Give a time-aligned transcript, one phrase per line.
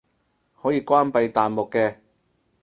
[0.59, 1.97] 可以關閉彈幕嘅